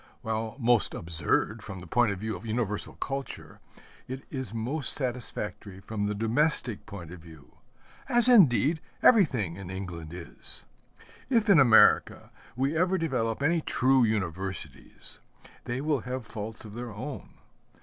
While 0.23 0.55
most 0.57 0.95
absurd 0.95 1.61
from 1.63 1.79
the 1.79 1.85
point 1.85 2.11
of 2.11 2.17
view 2.17 2.35
of 2.35 2.43
universal 2.43 2.95
culture, 2.95 3.59
it 4.07 4.23
is 4.31 4.51
most 4.51 4.93
satisfactory 4.93 5.79
from 5.79 6.07
the 6.07 6.15
domestic 6.15 6.87
point 6.87 7.11
of 7.11 7.19
view 7.19 7.57
as 8.09 8.27
indeed 8.27 8.81
everything 9.03 9.57
in 9.57 9.69
England 9.69 10.09
is. 10.11 10.65
If 11.29 11.51
in 11.51 11.59
America 11.59 12.31
we 12.55 12.75
ever 12.75 12.97
develop 12.97 13.43
any 13.43 13.61
true 13.61 14.03
universities, 14.03 15.19
they 15.65 15.81
will 15.81 15.99
have 15.99 16.25
faults 16.25 16.65
of 16.65 16.73
their 16.73 16.89
own. 16.91 17.33